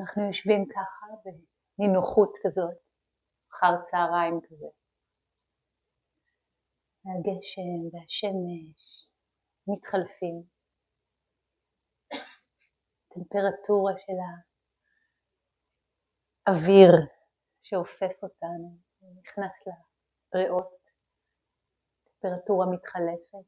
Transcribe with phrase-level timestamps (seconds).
[0.00, 1.06] אנחנו יושבים ככה
[1.78, 2.78] בנינוחות כזאת,
[3.52, 4.66] אחר צהריים כזה.
[7.04, 9.08] והגשם והשמש
[9.66, 10.42] מתחלפים.
[13.08, 14.18] טמפרטורה של
[16.46, 16.92] האוויר
[17.60, 18.78] שאופף אותנו,
[19.22, 19.64] נכנס
[20.34, 20.90] לריאות,
[22.04, 23.46] טמפרטורה מתחלפת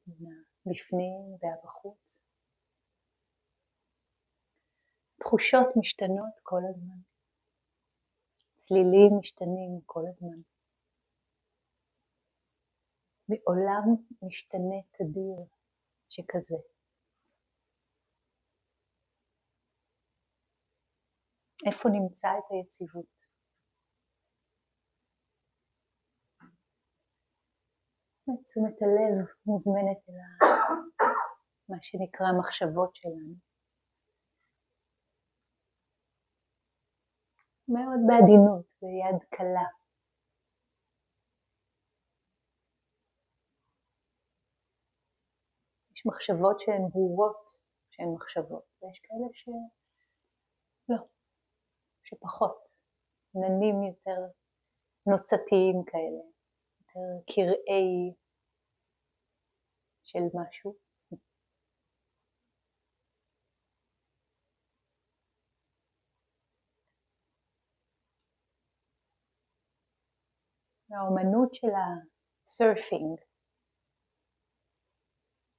[0.67, 2.24] בפנים והבחוץ.
[5.25, 7.01] תחושות משתנות כל הזמן,
[8.57, 10.41] צלילים משתנים כל הזמן.
[13.29, 13.87] מעולם
[14.23, 15.47] משתנה תדיר
[16.09, 16.57] שכזה.
[21.67, 23.15] איפה נמצא את היציבות?
[28.45, 30.15] תשומת הלב מוזמנת אל
[31.69, 33.54] מה שנקרא המחשבות שלנו.
[37.69, 39.69] מאוד בעדינות, ביד קלה.
[45.93, 47.51] יש מחשבות שהן ברורות
[47.91, 50.97] שהן מחשבות, ויש כאלה שלא,
[52.03, 52.69] שפחות,
[53.37, 54.21] עננים יותר
[55.07, 56.23] נוצתיים כאלה,
[56.81, 58.15] יותר קרעי
[60.03, 60.84] של משהו.
[70.95, 73.21] האומנות של הסרפינג,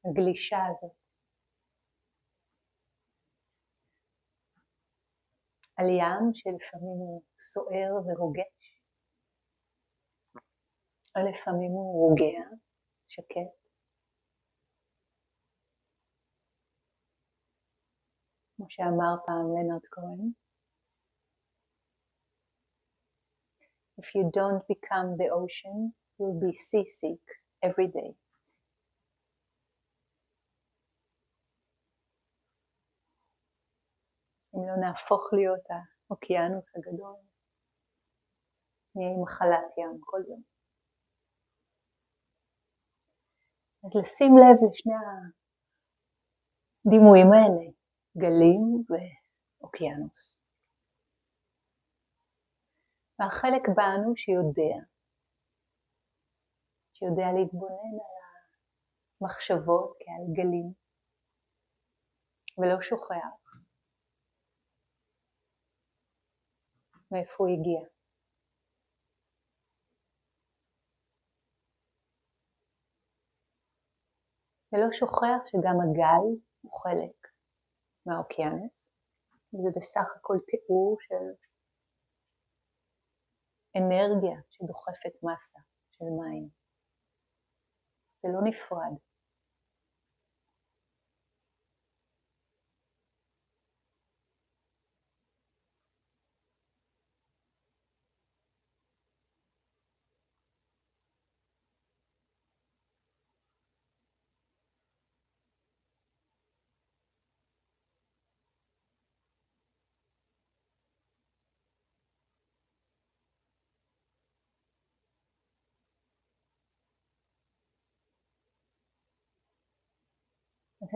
[0.05, 1.05] הגלישה הזאת.
[5.77, 8.81] על ים שלפעמים הוא סוער ורוגש,
[11.15, 12.43] או לפעמים הוא רוגע,
[13.07, 13.65] שקט.
[18.55, 20.44] כמו שאמר פעם לנרד כהן,
[23.97, 27.23] If you don't become the ocean, you'll be seasick
[27.63, 28.13] every day.
[34.55, 37.15] אם לא נהפוך להיות האוקיינוס הגדול,
[38.95, 40.41] נהיה עם מחלת ים כל יום.
[43.85, 44.93] אז לשים לב לשני
[46.87, 47.71] הדימויים האלה,
[48.17, 50.44] גלים ואוקיינוס.
[53.19, 54.85] והחלק בנו שיודע,
[56.93, 58.15] שיודע להתבונן על
[59.21, 60.73] המחשבות כעל גלים,
[62.57, 63.45] ולא שוכח
[67.11, 67.95] מאיפה הוא הגיע.
[74.73, 76.25] ולא שוכח שגם הגל
[76.61, 77.27] הוא חלק
[78.05, 78.93] מהאוקיינוס,
[79.51, 81.54] זה בסך הכל תיאור של
[83.77, 85.59] אנרגיה שדוחפת מסה
[85.91, 86.49] של מים.
[88.17, 89.04] זה לא נפרד.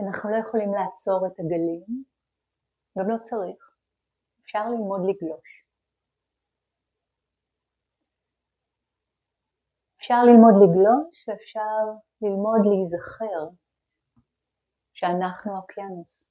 [0.06, 2.04] אנחנו לא יכולים לעצור את הגלים,
[2.98, 3.70] גם לא צריך.
[4.42, 5.64] אפשר ללמוד לגלוש.
[9.96, 11.84] אפשר ללמוד לגלוש ואפשר
[12.22, 13.56] ללמוד להיזכר
[14.92, 16.30] שאנחנו אוקיינוס.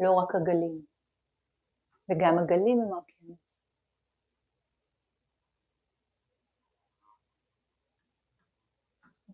[0.00, 0.84] לא רק הגלים,
[2.08, 3.15] וגם הגלים הם אוקיינוס.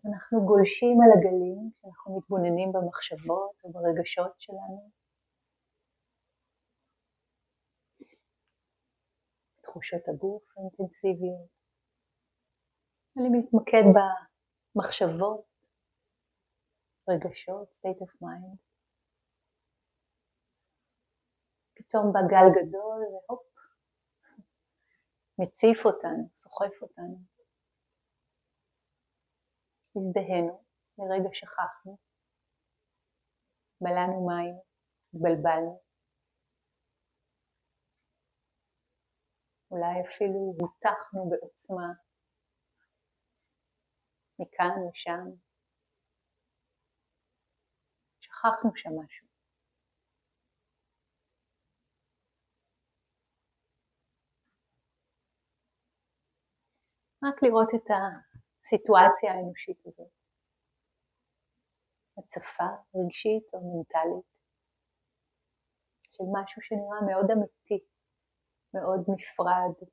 [0.03, 4.91] אז אנחנו גולשים על הגלים כשאנחנו מתבוננים במחשבות וברגשות שלנו.
[9.61, 11.49] תחושות הגוף האינטנסיביות.
[13.17, 13.83] אני מתמקד
[14.75, 15.45] במחשבות,
[17.09, 18.57] רגשות, state of mind.
[21.73, 23.47] פתאום בא גל גדול והופ,
[25.39, 27.32] מציף אותנו, סוחף אותנו.
[29.95, 30.63] הזדהינו,
[30.97, 31.97] לרגע שכחנו,
[33.81, 34.55] בלענו מים,
[35.13, 35.81] התבלבלנו,
[39.71, 41.93] אולי אפילו הוטחנו בעוצמה.
[44.39, 45.25] מכאן לשם,
[48.21, 49.27] שכחנו שם משהו.
[57.23, 58.32] רק לראות את ה...
[58.63, 60.11] הסיטואציה האנושית הזאת.
[62.17, 62.63] הצפה
[62.95, 64.25] רגשית או מנטלית
[66.09, 67.85] של משהו שנראה מאוד אמיתי,
[68.73, 69.87] מאוד נפרד,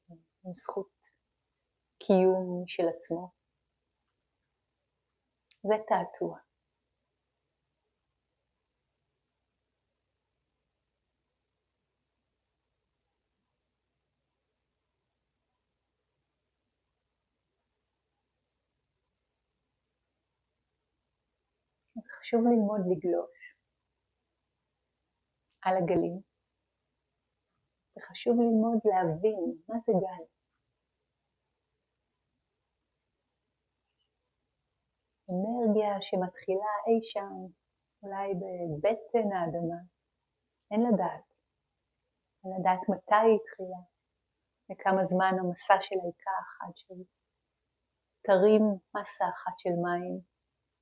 [0.45, 1.07] עם זכות
[1.99, 3.31] קיום של עצמו.
[5.63, 6.39] זה תעתוע.
[22.31, 23.39] חשוב ללמוד לגלוש
[25.63, 26.21] על הגלים,
[27.97, 30.25] וחשוב ללמוד להבין מה זה גל.
[35.31, 37.35] אנרגיה שמתחילה אי שם,
[38.03, 39.81] אולי בבטן האדמה,
[40.71, 41.27] אין לדעת.
[42.45, 43.83] אין לדעת מתי היא התחילה,
[44.71, 48.63] וכמה זמן המסע שלה ייקח עד שתרים
[48.95, 50.31] מסה אחת של מים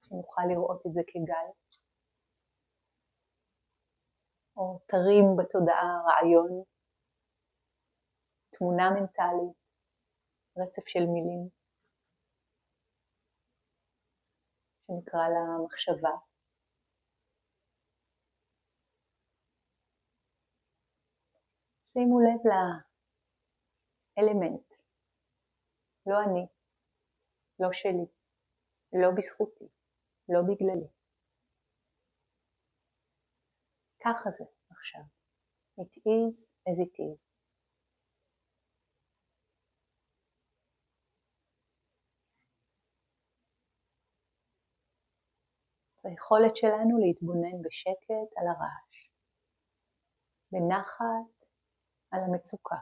[0.08, 1.46] שנוכל לראות את זה כגל.
[4.56, 6.62] או תרים בתודעה רעיון,
[8.50, 9.56] תמונה מנטלית,
[10.56, 11.49] רצף של מילים,
[14.87, 16.10] שנקרא לה מחשבה.
[21.84, 22.40] שימו לב
[24.16, 24.75] לאלמנט,
[26.06, 26.46] לא אני,
[27.60, 28.06] לא שלי,
[28.93, 29.78] לא בזכותי.
[30.29, 30.89] לא בגללי.
[34.01, 35.03] ככה זה עכשיו.
[35.81, 37.39] It is as it is.
[46.01, 49.11] זו היכולת שלנו להתבונן בשקט על הרעש,
[50.53, 51.47] בנחת
[52.11, 52.77] על המצוקה,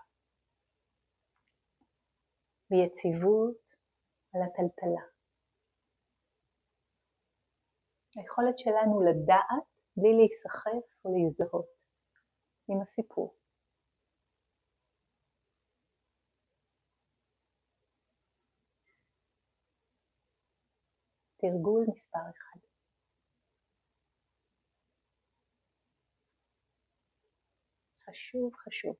[2.70, 3.72] ביציבות
[4.34, 5.15] על הטלטלה.
[8.18, 9.66] היכולת שלנו לדעת
[9.96, 11.84] בלי להיסחף או להזדהות
[12.68, 13.36] עם הסיפור.
[21.40, 22.60] תרגול מספר אחד.
[28.04, 28.96] חשוב חשוב.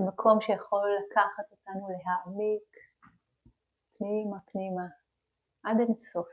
[0.00, 2.76] זה מקום שיכול לקחת אותנו להעמיק
[3.98, 4.86] פנימה פנימה
[5.62, 6.28] עד אינסוף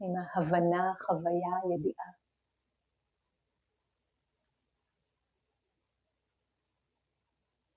[0.00, 2.06] עם ההבנה, חוויה, ידיעה.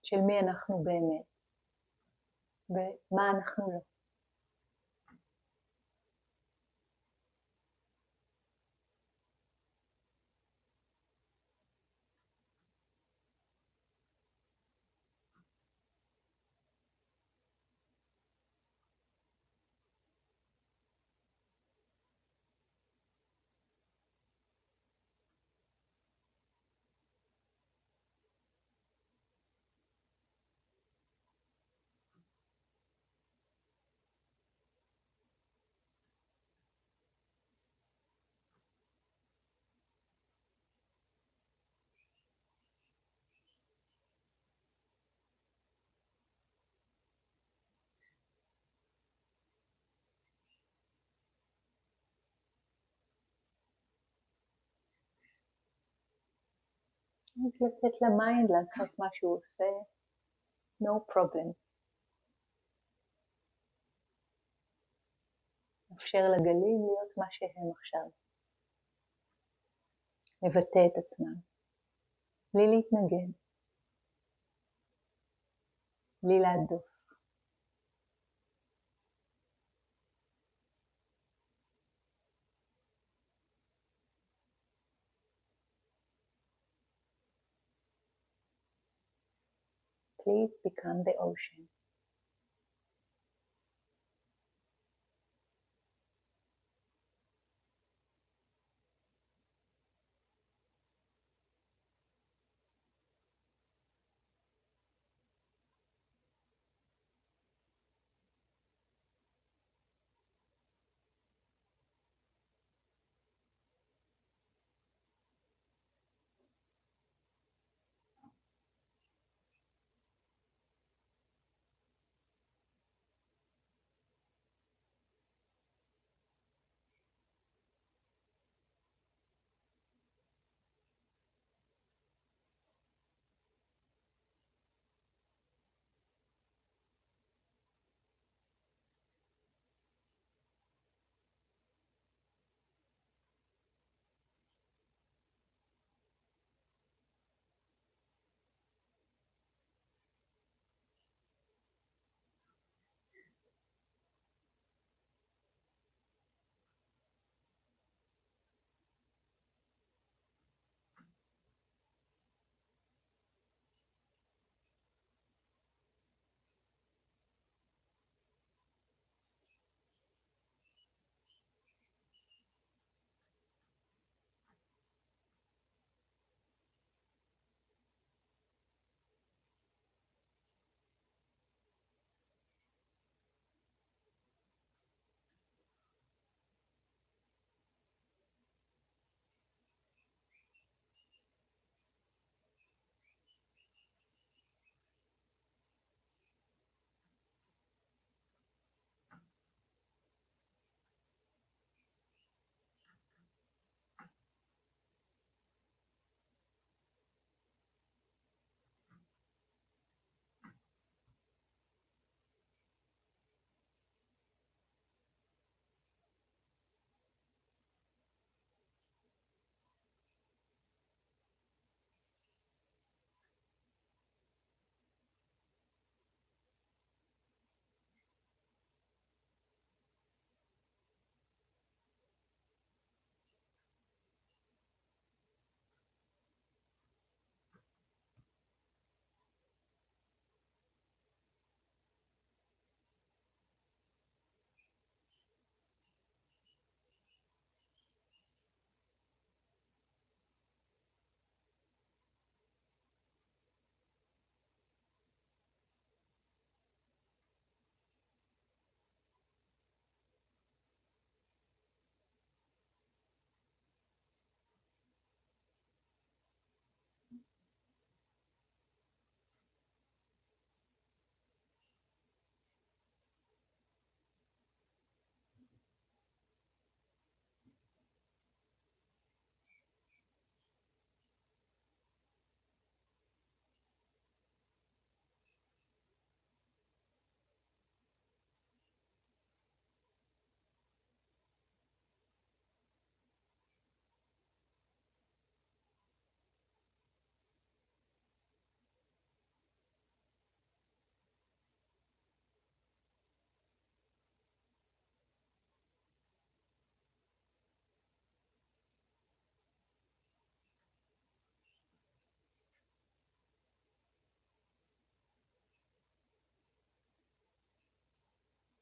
[0.04, 1.26] של מי אנחנו באמת
[2.70, 3.93] ומה אנחנו לא.
[57.36, 59.64] אז לתת ל mind לעשות מה שהוא עושה,
[60.84, 61.54] no problem.
[65.92, 68.08] לאפשר לגלים להיות מה שהם עכשיו.
[70.44, 71.36] לבטא את עצמם,
[72.54, 73.34] בלי להתנגד,
[76.24, 76.93] בלי להדוף.
[90.24, 91.68] Please become the ocean.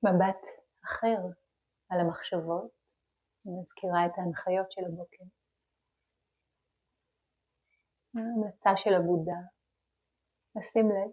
[0.04, 0.44] מבט
[0.86, 1.18] אחר
[1.90, 2.72] על המחשבות,
[3.46, 5.24] אני מזכירה את ההנחיות של הבוקר.
[8.16, 9.40] ההמלצה של עבודה,
[10.56, 11.12] לשים לב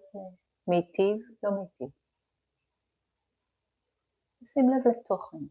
[0.68, 1.88] מיטיב, לא מיטיב.
[4.42, 5.44] לשים לב לתוכן,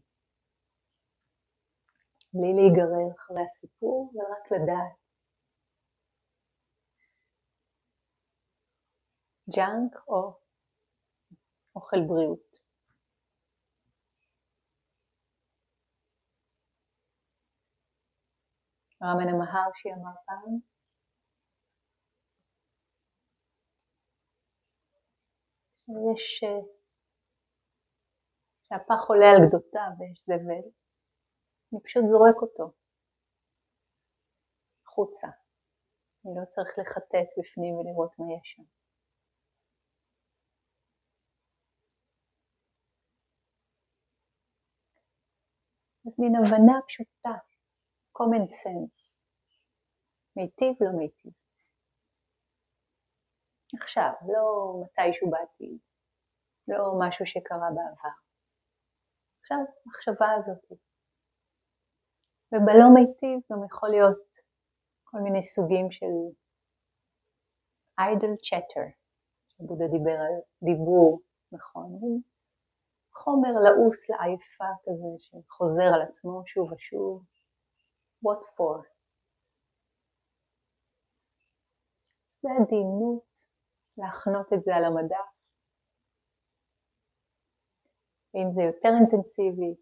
[2.32, 4.98] בלי להיגרר אחרי הסיפור, ורק לדעת.
[9.56, 10.38] ג'אנק או
[11.76, 12.67] אוכל בריאות.
[19.02, 20.58] רמן המהר אמר פעם,
[25.76, 26.44] שיש,
[28.62, 30.70] שהפח עולה על גדותיו ויש זבל,
[31.72, 32.72] אני פשוט זורק אותו
[34.86, 35.28] החוצה.
[36.24, 38.62] אני לא צריך לחטט בפנים ולראות מה יש שם.
[46.06, 47.47] אז מין הבנה פשוטה,
[48.18, 49.16] common sense,
[50.36, 51.32] מיטיב לא מיטיב.
[53.74, 55.78] עכשיו, לא מתישהו בעתיד,
[56.68, 58.14] לא משהו שקרה בעבר.
[59.40, 60.66] עכשיו, המחשבה הזאת.
[62.52, 64.28] ובלא מיטיב גם יכול להיות
[65.04, 66.14] כל מיני סוגים של
[68.00, 68.90] idle chatter,
[69.48, 71.20] שבודה דיבר על דיבור,
[71.52, 72.00] נכון,
[73.12, 77.24] חומר לעוס לעייפה כזה שחוזר על עצמו שוב ושוב,
[78.24, 78.84] what for?
[82.26, 83.28] אז בעדינות
[83.98, 85.28] להחנות את זה על המדף.
[88.34, 89.74] ואם זה יותר אינטנסיבי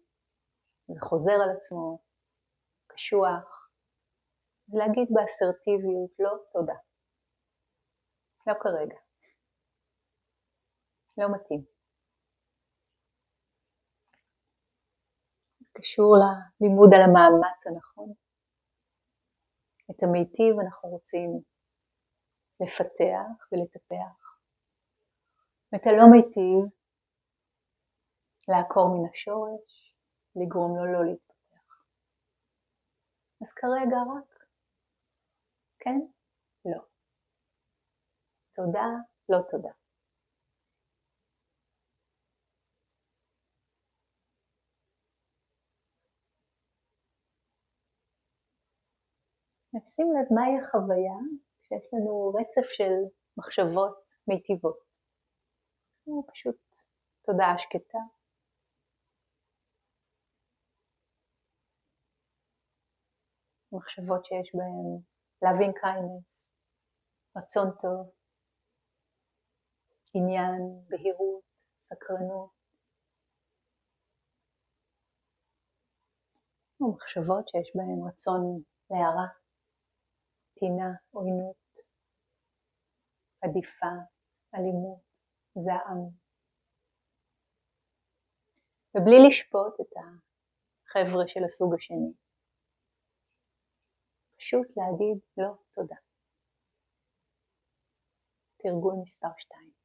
[0.89, 1.99] וחוזר על עצמו,
[2.87, 3.69] קשוח,
[4.69, 6.75] אז להגיד באסרטיביות לא תודה.
[8.47, 8.99] לא כרגע.
[11.17, 11.65] לא מתאים.
[15.73, 18.26] קשור ללימוד על המאמץ הנכון.
[19.91, 21.29] את המיטיב אנחנו רוצים
[22.59, 24.37] לפתח ולטפח.
[25.71, 26.77] ואת הלא מיטיב,
[28.47, 29.95] לעקור מן השורש,
[30.35, 31.83] לגרום לו לא להתפתח.
[33.41, 34.37] אז כרגע רק
[35.79, 35.99] כן,
[36.65, 36.81] לא.
[38.53, 38.85] תודה,
[39.29, 39.86] לא תודה.
[49.81, 51.19] נשים לב מהי החוויה
[51.61, 52.93] כשיש לנו רצף של
[53.37, 54.87] מחשבות מיטיבות.
[56.31, 56.59] פשוט
[57.25, 57.97] תודעה שקטה.
[63.71, 65.01] מחשבות שיש בהן
[65.45, 66.51] loving kindness,
[67.37, 68.11] רצון טוב,
[70.13, 71.43] עניין, בהירות,
[71.79, 72.51] סקרנות.
[76.79, 79.27] מחשבות שיש בהן רצון להערה,
[80.59, 81.77] טינה, עוינות,
[83.41, 83.93] עדיפה,
[84.55, 85.19] אלימות,
[85.55, 86.09] זעם.
[88.95, 92.13] ובלי לשפוט את החבר'ה של הסוג השני.
[94.37, 95.95] פשוט להגיד לא תודה.
[98.57, 99.76] תרגול מספר 2.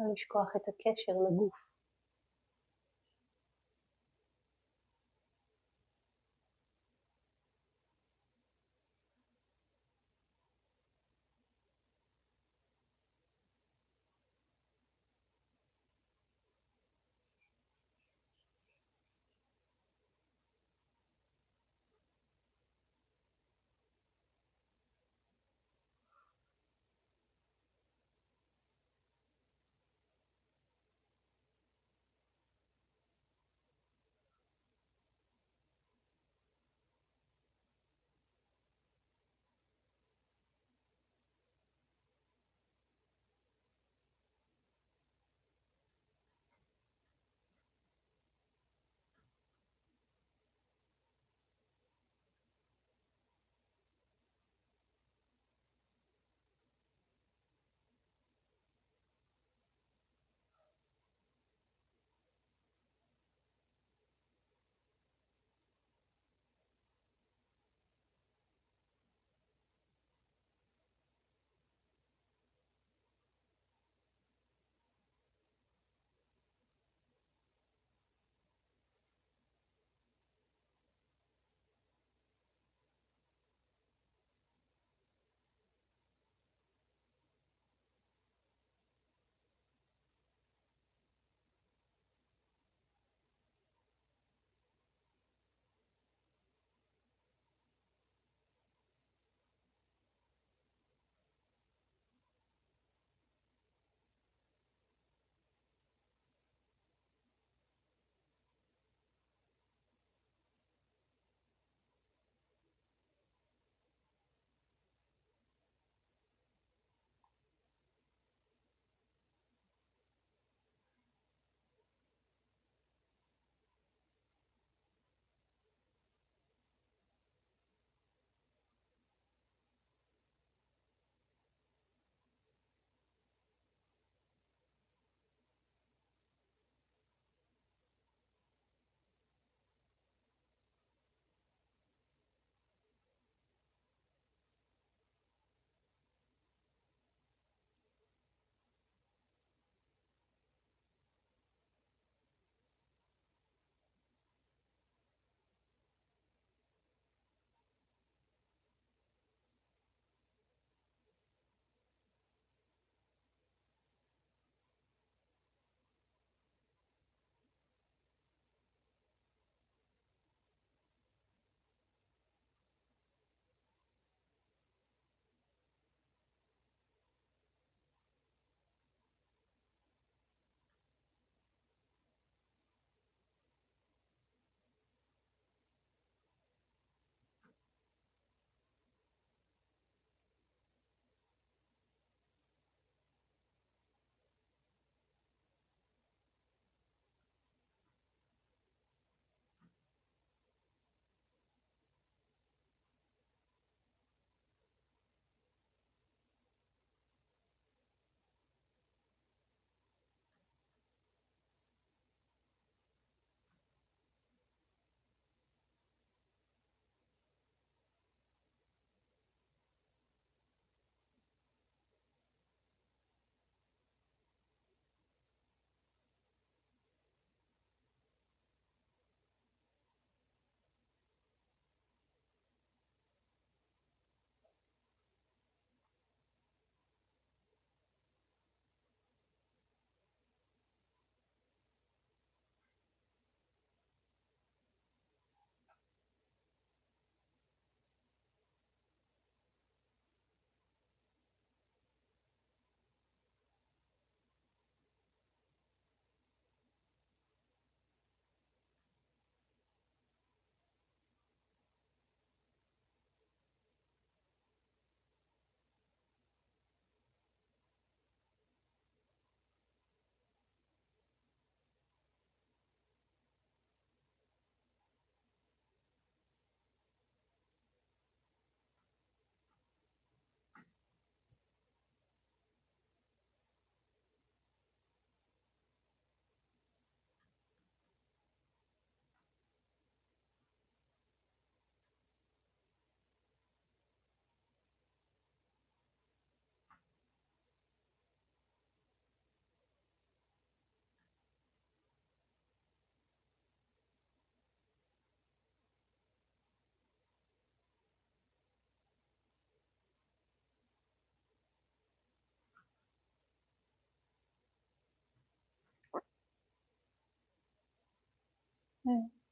[0.00, 1.69] לא לשכוח את הקשר לגוף.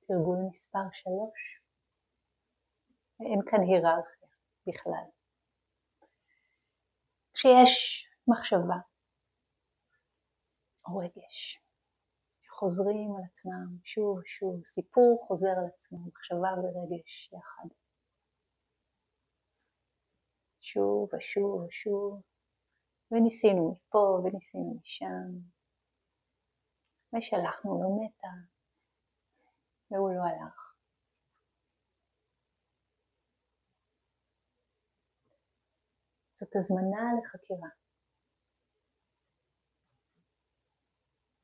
[0.06, 1.62] תרגול מספר שלוש.
[3.20, 4.28] אין כאן היררכיה
[4.66, 5.04] בכלל.
[7.34, 8.80] כשיש מחשבה
[10.86, 11.62] או רגש
[12.42, 17.68] שחוזרים על עצמם שוב ושוב, סיפור חוזר על עצמו, מחשבה ורגש יחד.
[20.60, 22.22] שוב ושוב ושוב,
[23.10, 25.28] וניסינו מפה וניסינו משם,
[27.16, 28.57] ושלחנו לו מתה,
[29.90, 30.68] והוא לא הלך.
[36.34, 37.68] זאת הזמנה לחקירה.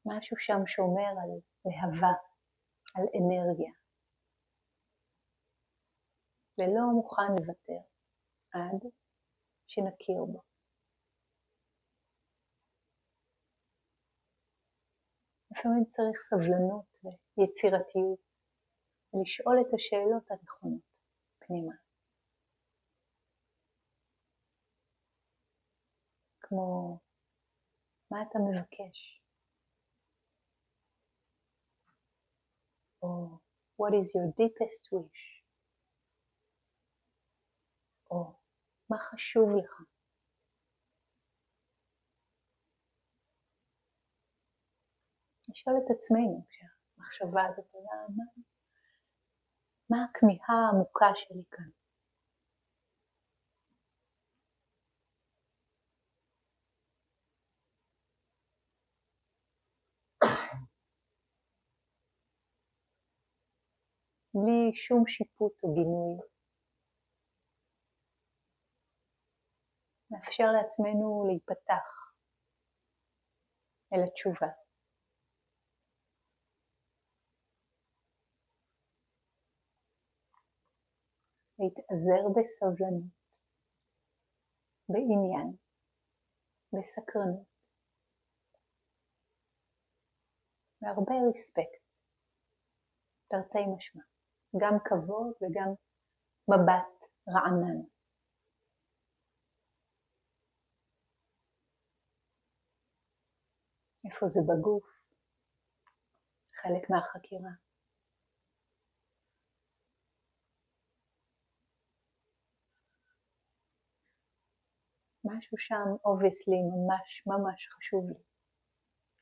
[0.06, 1.30] משהו שם שומר על
[1.64, 2.14] להבה,
[2.94, 3.72] על אנרגיה,
[6.58, 7.80] ולא מוכן לוותר
[8.52, 8.90] עד
[9.66, 10.42] שנכיר בו.
[15.50, 16.86] לפעמים צריך סבלנות
[17.36, 18.23] ויצירתיות
[19.14, 21.00] ולשאול את השאלות הנכונות
[21.38, 21.74] פנימה.
[26.40, 26.98] כמו,
[28.10, 29.20] מה אתה מבקש?
[33.02, 33.38] או
[33.78, 35.44] what is your deepest wish?
[38.10, 38.32] או
[38.90, 39.82] מה חשוב לך?
[45.48, 48.43] לשאול את עצמנו כשהמחשבה הזאת עולה, מה,
[49.90, 51.70] מה הכמיהה העמוקה שלי כאן?
[64.34, 66.18] בלי שום שיפוט או גינוי.
[70.10, 72.12] נאפשר לעצמנו להיפתח
[73.92, 74.63] אל התשובה.
[81.64, 83.36] להתאזר בסבלנות,
[84.88, 85.56] בעניין,
[86.72, 87.46] בסקרנות,
[90.82, 91.84] והרבה רספקט,
[93.28, 94.02] תרתי משמע,
[94.60, 95.70] גם כבוד וגם
[96.48, 97.78] מבט רענן.
[104.04, 104.84] איפה זה בגוף?
[106.54, 107.63] חלק מהחקירה.
[115.24, 118.22] משהו שם obviously ממש ממש חשוב לי,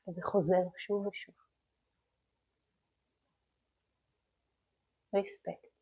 [0.07, 1.35] וזה חוזר שוב ושוב.
[5.15, 5.72] respect.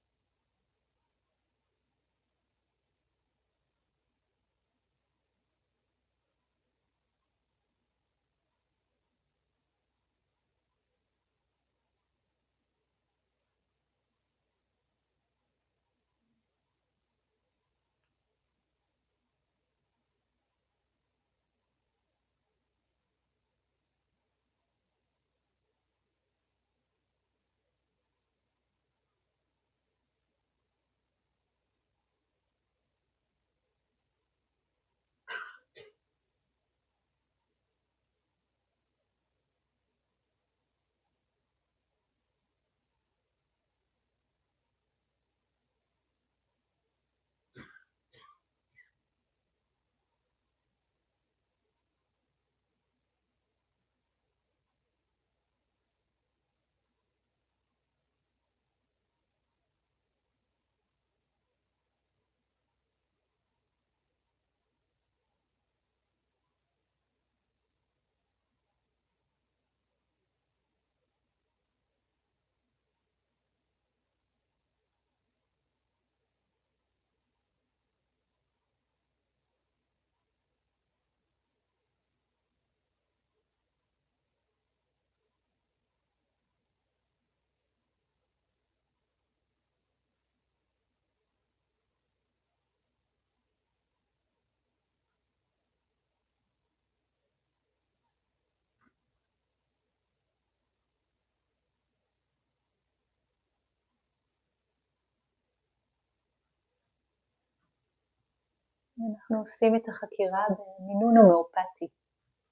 [109.09, 111.87] אנחנו עושים את החקירה במינון הומאופתי,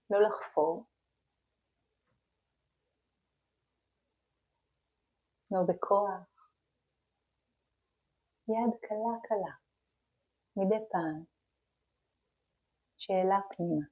[0.10, 0.86] לא לחפור,
[5.52, 6.50] לא בכוח,
[8.48, 9.54] יד קלה קלה,
[10.56, 11.24] מדי פעם,
[12.98, 13.86] שאלה פנימה.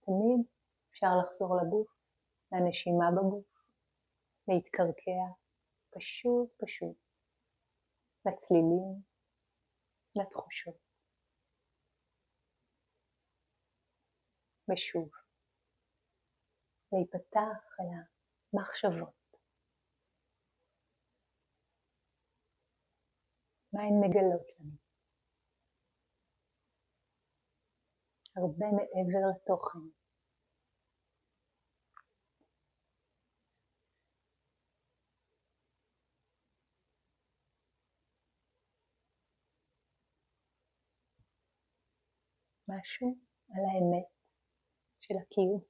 [0.00, 0.46] תמיד
[0.90, 1.88] אפשר לחזור לגוף,
[2.52, 3.49] לנשימה בגוף,
[4.50, 5.22] להתקרקע,
[5.90, 6.98] פשוט פשוט,
[8.26, 9.02] לצלילים,
[10.20, 10.90] לתחושות.
[14.72, 15.08] ושוב,
[16.92, 17.86] להיפתח אל
[18.54, 19.20] המחשבות.
[23.72, 24.76] מה הן מגלות לנו?
[28.36, 29.99] הרבה מעבר לתוכן.
[42.70, 43.16] משהו
[43.50, 44.06] על האמת
[45.00, 45.69] של הקיום.